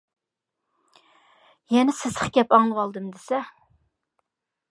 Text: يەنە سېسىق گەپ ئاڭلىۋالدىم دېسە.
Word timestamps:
يەنە 1.75 1.95
سېسىق 1.99 2.33
گەپ 2.39 2.57
ئاڭلىۋالدىم 2.57 3.13
دېسە. 3.17 3.45